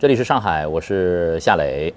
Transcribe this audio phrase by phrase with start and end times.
[0.00, 1.92] 这里是上海，我是夏磊。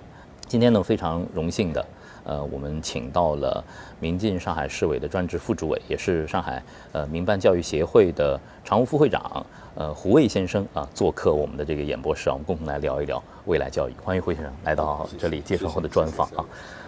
[0.46, 1.86] 今天呢，非常荣幸的，
[2.26, 3.64] 呃，我们请到了
[4.02, 6.62] 民进上海市委的专职副主委，也是上海
[6.92, 9.46] 呃民办教育协会的常务副会长，
[9.76, 13.94] 呃，胡卫先生啊，做客我们的这个演播室啊，我们共同来聊一聊未来教育。
[14.04, 16.46] 欢迎胡先生来到这里接受我的专访啊。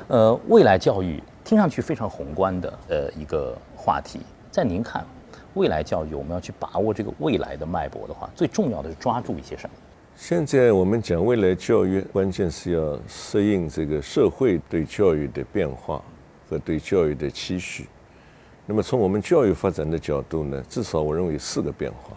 [0.09, 4.19] 呃，未来教育听上去非常宏观的呃一个话题，
[4.51, 5.05] 在您看，
[5.53, 9.73] 未来教育我们要去把握这个未来的脉搏的话，最重要的是抓住一些什么？
[10.17, 16.01] 现在我们讲未来教育，关键是要适应这个社会对教育的变化
[16.49, 17.85] 和对教育的期许。
[18.65, 22.15] 那么从我们教育发展的角度呢，至少我认为四个变化。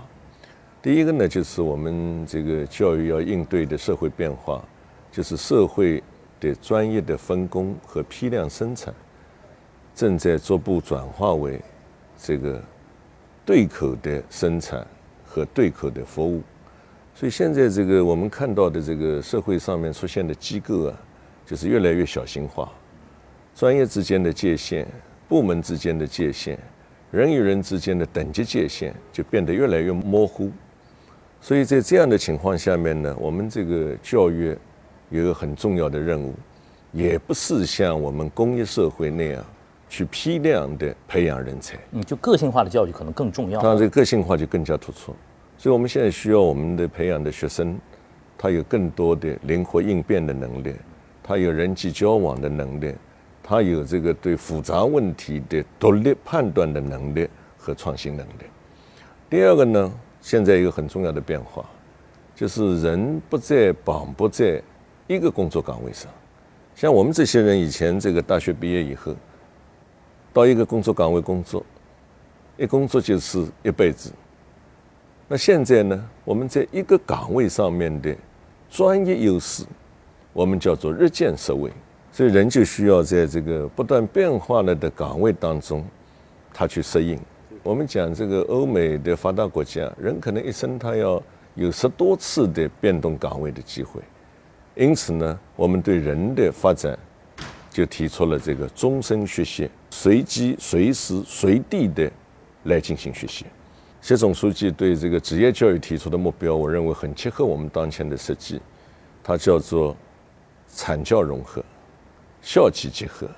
[0.81, 4.65] 第一个呢，就是我们这个教育要应对的社会变化，
[5.11, 6.03] 就是社会
[6.39, 8.95] 的专业的分工和批量生产
[9.93, 11.61] 正在逐步转化为
[12.17, 12.63] 这个
[13.45, 14.87] 对口的生产
[15.27, 16.41] 和对口的服务。
[17.19, 20.95] 所以现在这个我们看到的这个社会上面出现的机构啊，
[21.45, 22.71] 就是越来越小型化，
[23.57, 24.87] 专业之间的界限、
[25.29, 26.57] 部门之间的界限、
[27.11, 30.49] 人与人之间的等级界限就变得越来越模糊。
[31.41, 34.57] 所以在这样的情况下面呢，我们这个教育
[35.11, 36.33] 有一个很重要的任务，
[36.93, 39.45] 也不是像我们工业社会那样
[39.89, 41.77] 去批量的培养人才。
[41.91, 43.61] 嗯，就个性化的教育可能更重要。
[43.61, 45.13] 当然，这个个性化就更加突出。
[45.61, 47.77] 所以，我们现在需要我们的培养的学生，
[48.39, 50.73] 他有更多的灵活应变的能力，
[51.21, 52.95] 他有人际交往的能力，
[53.43, 58.45] 他有这个对复杂问题的独立判断的能力和创新能力。
[59.29, 61.69] 第二个呢，现在一个很重要的变化，
[62.37, 64.63] 就是人不再绑不在
[65.09, 66.09] 一个工作岗位上。
[66.77, 69.13] 像我们这些人以前这个大学毕业以后，
[70.33, 71.67] 到一个工作岗位工作，
[72.57, 74.13] 一工作就是一辈子。
[75.31, 76.05] 那现在呢？
[76.25, 78.17] 我们在一个岗位上面的
[78.71, 79.63] 专业优势，
[80.33, 81.71] 我们叫做日渐式微，
[82.11, 85.85] 所以人就需要在这个不断变化了的岗位当中，
[86.51, 87.21] 他去适应。
[87.63, 91.23] 我们讲这个欧美的发达国家，人可能一生他要
[91.55, 94.01] 有十多次的变动岗位的机会，
[94.77, 96.99] 因此呢，我们对人的发展
[97.69, 102.11] 就提出了这个终身学习、随机、随时、随地的
[102.65, 103.45] 来进行学习。
[104.01, 108.61] 习总书记对这个职业教育提出的目标，我认为很切合我们当前的实际。
[109.23, 109.95] 它叫做
[110.75, 111.63] 产教融合、
[112.41, 113.29] 校企结合，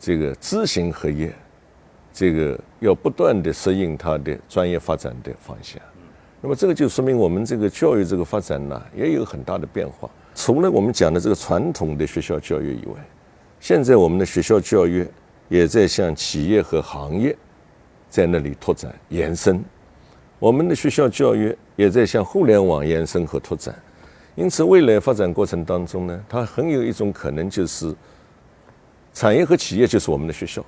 [0.00, 1.30] 这个知行合一，
[2.12, 5.80] 这个要不断的适应它的专业发展的方向。
[6.40, 10.10] 那么这个就说明我们这个教育这个发展呢，也有很大的变化。
[10.34, 12.94] 除了我们讲的这个传统的学校教育以外，
[13.60, 15.06] 现在我们的学校教育
[15.48, 17.36] 也在向企业和行业。
[18.12, 19.64] 在那里拓展延伸，
[20.38, 23.74] 我们的学校教育也在向互联网延伸和拓展，
[24.34, 27.94] 因此未来发展过程当中呢，它很有一种可能就是
[29.14, 30.62] 产业和企业就是我们的学校，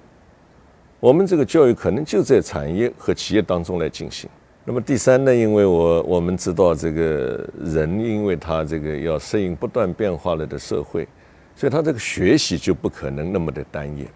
[1.01, 4.27] 我们这个教育可能就在产业和企业当中来进行。
[4.65, 11.07] 那么第三呢，因为我我们知道这个人，因为他这个要适应不断变化了的社会，
[11.55, 14.07] 所以他这个学习就不可能那么的单一。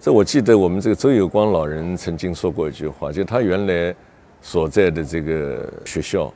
[0.00, 3.94] 这我记得，我们这个周有光老人曾经说过一句话，就他原来
[4.40, 6.32] 所在的这个学校，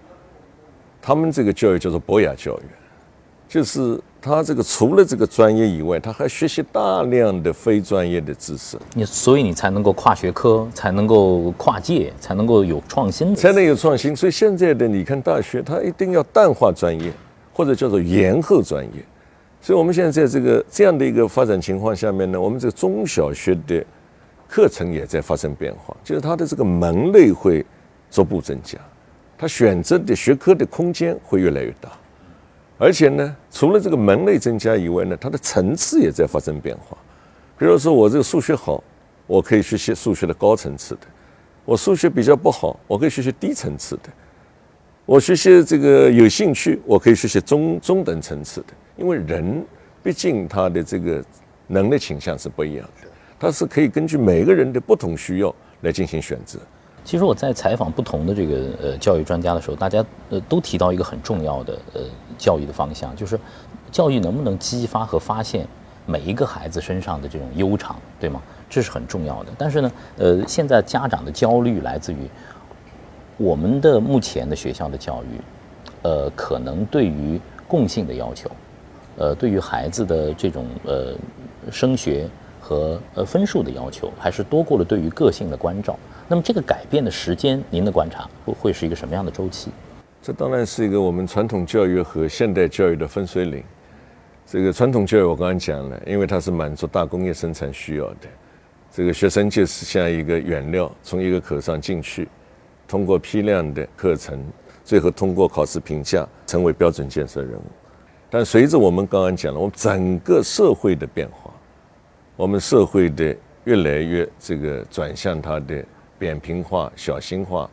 [1.01, 2.65] 他们这个教育叫做博雅教育，
[3.49, 8.77] 就是他这个除了这个专业以外，他还学习大量的非专业的知识。
[8.93, 14.15] 你所以你才能够跨学科，才能够跨界，才能够有创新，才能有创新。
[14.15, 17.11] 所以现在的你看大学，它一定要淡化专业，
[17.55, 19.03] 或者叫做延后专业。
[19.65, 23.83] 所以，我们现在在这个这样的一个发展情况下面呢，我们这个中小学的
[24.47, 27.65] 课程也在发生变化，就是它的这个门类会
[28.11, 28.79] 逐步增加，
[29.39, 31.89] 它选择的学科的空间会越来越大，
[32.77, 36.95] 而且呢，除了这个门类增加以外呢，它的层次也在发生变化。
[37.57, 38.85] 比如说，我这个数学好，
[39.27, 41.07] 我可以学习数学的高层次的；
[41.65, 44.11] 我数学比较不好，我可以学习低层次的；
[45.07, 48.67] 我学习这个有兴趣，我可以学习中中等层次的。
[48.97, 49.65] 因为人
[50.03, 51.25] 毕竟他的这个
[51.67, 53.09] 能力倾向是不一样的，
[53.39, 56.59] 他是可以根据每个人的不同需要来进行选择。
[57.05, 62.01] 其实我在采访不同的这个呃教育专家的时候，大家呃都提到一个很重要的呃
[62.39, 63.39] 教育的方向，就是
[63.91, 65.67] 教育能不能激发和发现
[66.07, 68.41] 每一个孩子身上的这种优长，对吗？
[68.71, 69.53] 这是很重要的。
[69.59, 72.17] 但是呢，呃，现在家长的焦虑来自于
[73.37, 75.41] 我们的目前的学校的教育，
[76.03, 77.39] 呃，可能对于
[77.69, 78.51] 共性的要求。
[79.17, 81.15] 呃，对于孩子的这种呃
[81.71, 82.29] 升学
[82.61, 85.99] 和呃分数的要求，还是多过了对于个性的关照。
[86.27, 89.71] 那么这个改变的时间，您的观察会会是一个什么样的周期？
[90.23, 93.63] 这当然是一个我们传统教育和现代教育的分水岭。
[94.47, 98.29] 这个传统教育我刚刚讲了，因为它是满足大工业生产需要的，
[98.91, 102.29] 这个学生就是像一个原料，从一个口上进去，
[102.89, 104.43] 通过批量的课程，
[104.83, 107.63] 最后通过考试评价成为标准建设人物。
[108.37, 111.53] 但随着我们刚刚讲了，我们整个社会的变化，
[112.35, 115.85] 我们社会的越来越这个转向它的
[116.19, 117.71] 扁平化、小型化，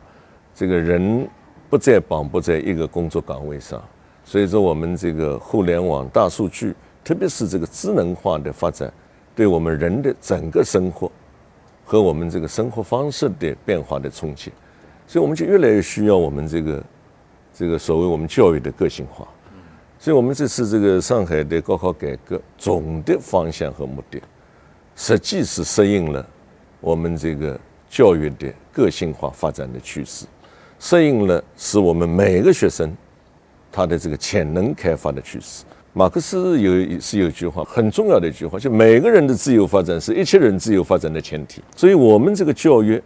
[0.54, 1.28] 这个人
[1.68, 3.82] 不再绑不在一个工作岗位上。
[4.24, 6.72] 随着我们这个互联网、大数据，
[7.02, 8.94] 特别是这个智能化的发展，
[9.34, 11.10] 对我们人的整个生活
[11.84, 14.52] 和我们这个生活方式的变化的冲击，
[15.08, 16.84] 所以我们就越来越需要我们这个
[17.52, 19.26] 这个所谓我们教育的个性化。
[20.02, 24.20] 所以，我们这次这个上海的高考改革总的方向和目的，
[24.96, 26.26] 实际是适应了
[26.80, 27.56] 我们这个
[27.88, 30.26] 教育的个性化发展的趋势，
[30.80, 32.92] 适应了使我们每个学生。
[33.70, 35.62] 他的这个潜能开发的趋势，
[35.92, 41.62] 马克思有是有一句话很重要的一句话，就每个人的自由发展是一切人自由发展的前提。
[41.76, 43.00] 所以，我们这个教育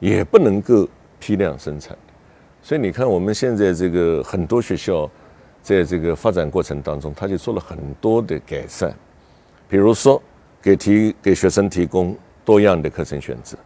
[0.00, 0.88] 也不能够
[1.20, 1.96] 批量生产。
[2.64, 5.08] 所以，你看我们现在这个很多学校
[5.66, 8.94] 在这个发展过程当中，他就做了很多的改善，
[9.68, 10.22] 比如说
[10.62, 13.58] 给提给学生提供多样的课程选择。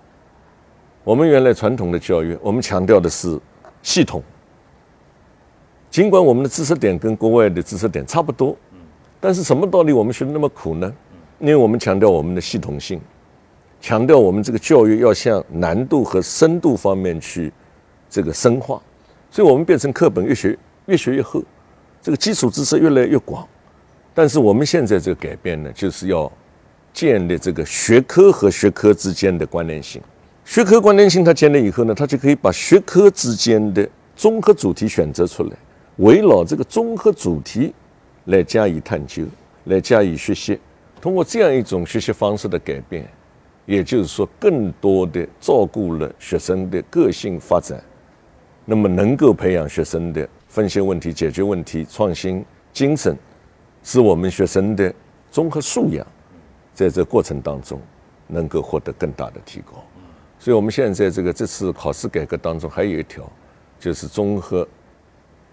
[1.05, 3.39] 我们原来传统的教育，我们强调的是
[3.83, 4.23] 系统。
[5.91, 8.57] 尽管我们的知识点跟国外的知识点差不多，
[9.21, 10.91] 但是什么道理我们学的那么苦呢？
[11.39, 12.99] 因为我们强调我们的系统性，
[13.79, 17.53] 强调我们这个教育要向难度和深度方面去
[18.09, 18.81] 这个深化，
[19.31, 21.43] 所以我们变成课本越学越学越厚，
[22.03, 23.47] 这个基础知识越来越广。
[24.15, 26.31] 但是我们现在这个改变呢，就是要
[26.93, 30.03] 建立这个学科和学科之间的关联性。
[30.45, 35.51] 学科关联性它建立以后呢，它就可以把学科之间的综合主题选择出来。
[35.97, 37.73] 围绕这个综合主题
[38.25, 39.25] 来加以探究，
[39.65, 40.59] 来加以学习。
[41.01, 43.09] 通过这样一种学习方式的改变，
[43.65, 47.83] 也就是说，更多的照顾了学生的个性发展，
[48.65, 53.17] 那么能够培养学生的分析问题、解决问题、创新精神，
[53.83, 54.93] 使我们学生的
[55.31, 56.07] 综合素养
[56.75, 57.81] 在这过程当中
[58.27, 59.83] 能够获得更大的提高。
[60.39, 63.27] 所以，我们现在这个这次考试改革当中还有一条，
[63.79, 64.69] 就是综合。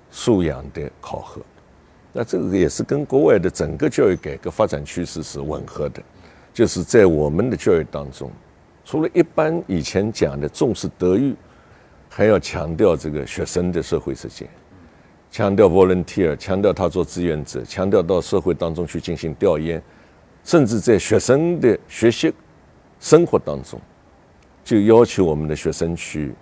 [0.09, 1.41] 素养的考核，
[2.13, 6.01] 那这个也是跟国外的整个教育改革发展趋势是吻合的，
[6.53, 8.31] 就是在我们的教育当中，
[8.85, 11.35] 除了一般以前讲的重视德育，
[12.09, 14.47] 还要强调这个学生的社会实践，
[15.31, 19.81] 强调 volunteer，强调他做志愿者，强调到社会当中去进行调研，
[20.44, 22.33] 甚至在学生的学习
[23.00, 23.79] 生活当中，
[24.63, 26.33] 就要求我们的学生去。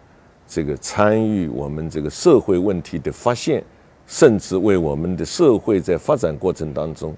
[0.48, 3.64] 这个参与我们这个社会问题的发现，
[4.06, 7.16] 甚至为我们的社会在发展过程当中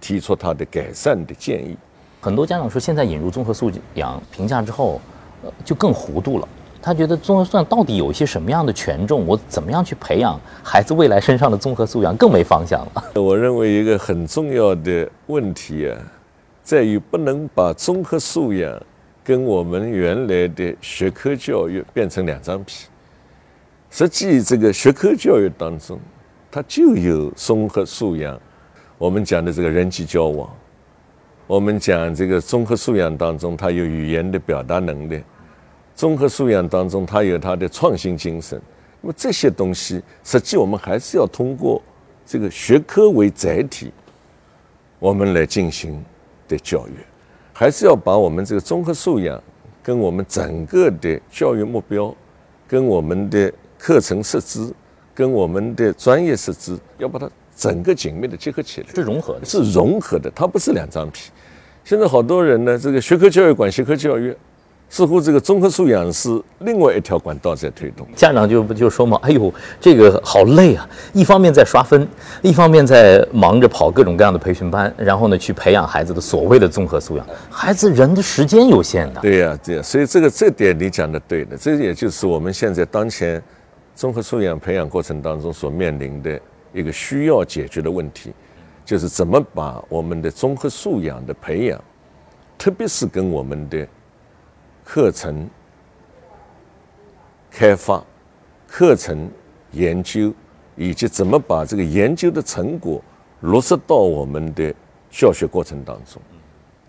[0.00, 1.76] 提出他的改善的建议。
[2.20, 5.00] 很多家长说，现在引入综合素养评价之后，
[5.44, 6.48] 呃，就更糊涂了。
[6.84, 9.26] 他觉得综合素养到底有一些什么样的权重？
[9.26, 13.04] 我怎么样去培养孩子未来身上的综合素养，更没方向了。
[13.18, 15.96] 我认为一个很重要的问题啊，
[16.62, 18.78] 在于不能把综合素养。
[19.24, 22.84] 跟我们原来的学科教育变成两张皮。
[23.90, 25.98] 实际这个学科教育当中，
[26.50, 28.38] 它就有综合素养。
[28.98, 30.46] 我们讲的这个人际交往，
[31.46, 35.20] 我们讲这个综合素养当中，它有语言的表达能力；
[35.94, 38.60] 综合素养当中，它有它的创新精神。
[39.00, 41.80] 那么这些东西，实际我们还是要通过
[42.26, 43.92] 这个学科为载体，
[44.98, 46.02] 我们来进行
[46.48, 46.92] 的教育。
[47.52, 49.40] 还是要把我们这个综合素养，
[49.82, 52.12] 跟我们整个的教育目标，
[52.66, 54.72] 跟我们的课程设置，
[55.14, 61.30] 跟我们的专业设置，要把它整个紧密的结合起来，是融合的，是融合的，它不是两张皮。
[61.84, 64.34] 现在好多人呢，这个学科教育管学科教育。
[64.94, 70.88] 似乎这个综合素养是另外一条管道在推动，家长就不就说嘛，哎呦，这个好累啊！
[71.12, 72.06] 一方面在刷分，
[72.42, 77.26] 一方面在忙着跑各种各样的培训班，然后呢去培养孩子的所谓的综合素养。
[77.50, 79.82] 孩子人的时间有限的，对呀，对呀。
[79.82, 83.42] 所以这个这点你讲的对的，这也就是我们现在当前
[83.96, 86.40] 综合素养培养过程当中所面临的
[86.72, 88.32] 一个需要解决的问题，
[88.84, 91.82] 就是怎么把我们的综合素养的培养，
[92.56, 93.84] 特别是跟我们的。
[94.84, 95.48] 课程
[97.50, 98.04] 开发、
[98.68, 99.28] 课程
[99.72, 100.32] 研究，
[100.76, 103.02] 以及怎么把这个研究的成果
[103.40, 104.72] 落实到我们的
[105.10, 106.20] 教学过程当中，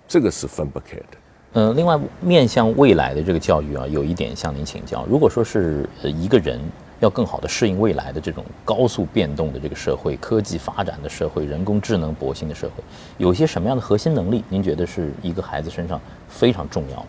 [0.08, 1.06] 这个是分不开的。
[1.54, 6.60] 嗯，另外面向未来的这个教育啊，有一点向您请教：如果说是一个人
[7.00, 12.84] 要更好的适应未来的这种高速变动的这个社会、科技发展的社会、人工智能博兴的社会，
[13.18, 14.44] 有些什么样的核心能力？
[14.50, 17.06] 您觉得是一个孩子身上非常重要？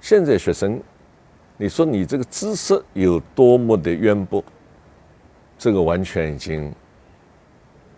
[0.00, 0.80] 现在学生，
[1.56, 4.42] 你说你这个知识有多么的渊博，
[5.58, 6.72] 这个完全已经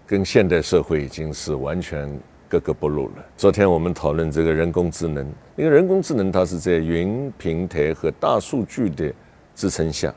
[0.06, 2.12] 跟现代社会已经是完全
[2.48, 3.24] 格格不入了。
[3.36, 5.24] 昨天我们讨论这个人工智能，
[5.56, 9.12] 因为人工智能它是在云平台和大数据的
[9.54, 10.12] 支撑下。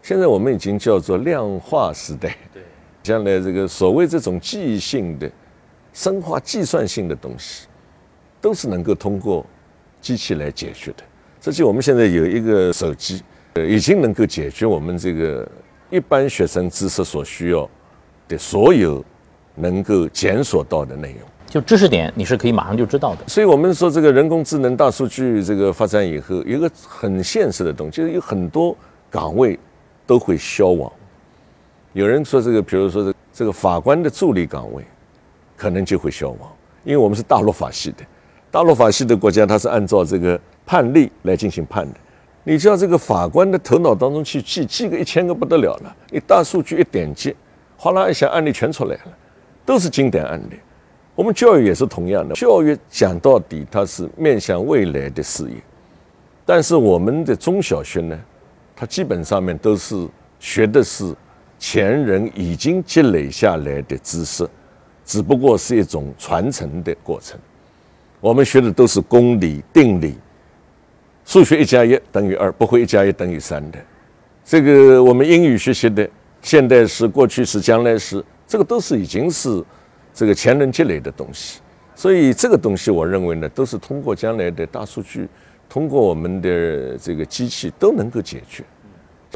[0.00, 2.62] 现在我们已经叫做量化时代，对，
[3.02, 5.28] 将来这个所谓这种记忆性的、
[5.92, 7.66] 深化计算性的东西，
[8.40, 9.44] 都是能够通过
[10.00, 11.02] 机器来解决的。
[11.44, 13.22] 实际我们现在有一个手机，
[13.52, 15.46] 呃，已经能够解决我们这个
[15.90, 17.68] 一般学生知识所需要
[18.26, 19.04] 的所有
[19.54, 21.20] 能够检索到的内容。
[21.46, 23.28] 就知识点，你是可以马上就知道的。
[23.28, 28.74] 所以我们说，这个人工智能、大数据这个发展以后，有一个很现实的东西，就是有很多
[29.10, 29.58] 岗位。
[30.06, 30.92] 都会消亡。
[31.94, 34.84] 有人说这个，比如说这这个法官的助理岗位，
[35.56, 36.40] 可能就会消亡，
[36.84, 38.04] 因为我们是大陆法系的，
[38.54, 41.98] 大陆法系的国家，它是按照这个判例来进行判的。
[42.44, 45.96] 你叫这个法官的头脑当中去记，记个一千个不得了了。
[46.12, 47.34] 一大数据一点击，
[47.76, 49.18] 哗啦一下案例全出来了，
[49.66, 50.54] 都是经典案例。
[51.16, 55.56] 我们教育也是同样的，教育讲到底它是面向未来的事业，
[56.46, 58.16] 但是我们的中小学呢？
[58.76, 60.06] 它基本上面都是
[60.38, 61.12] 学的是
[61.58, 64.48] 前人已经积累下来的知识，
[65.04, 67.36] 只不过是一种传承的过程。
[68.24, 70.14] 我们学的都是公理、定理，
[71.26, 73.78] 数学一加一等于二，不会一加一等于三的。
[74.42, 76.08] 这个我们英语学习的
[76.40, 79.62] 现代史、过去史、将来史，这个都是已经是
[80.14, 81.60] 这个前人积累的东西。
[81.94, 85.28] 所以这个东西，我认为呢，都是通过将来的大数据。
[85.68, 88.64] 通过我们的这个机器都能够解决。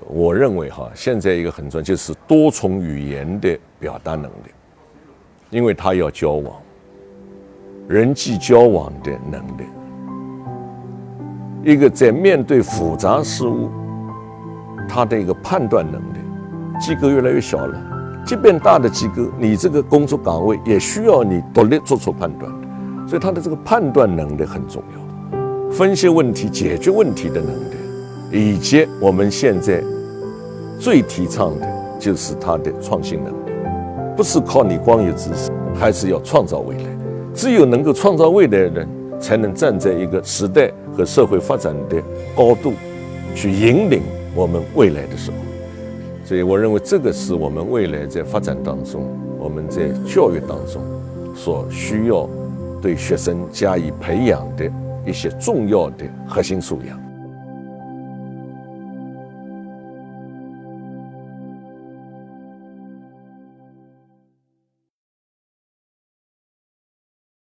[0.07, 4.51] 我认为哈，现在一个很重要就是多重语言的表达能力，
[5.51, 6.59] 因为他要交往，
[7.89, 9.65] 人际交往的能力。
[11.65, 13.71] 一个在面对复杂事物，
[14.87, 16.19] 他的一个判断能力。
[16.79, 17.81] 机构越来越小了，
[18.27, 22.53] 即便大的机构，你这个工作岗位也需要你独立做出判断
[23.09, 25.71] 所以他的这个判断能力很重要。
[25.71, 27.75] 分析问题、解决问题的能力，
[28.31, 29.83] 以及我们现在
[30.79, 31.67] 最提倡的
[31.99, 33.53] 就是他的创新能力，
[34.15, 36.98] 不是靠你光有知识，还是要创造未来。
[37.39, 38.89] 只有能够创造未来的人，
[39.21, 42.03] 才能站在一个时代和社会发展的
[42.35, 42.73] 高度，
[43.33, 44.03] 去引领
[44.35, 45.37] 我们未来的时候。
[46.25, 50.83] 所以，我认为这个是我们未来在发展当中，我们在教育当中
[51.33, 52.29] 所需要
[52.83, 54.69] 对学生加以培养的。
[55.07, 57.08] 一些重要的核心素养。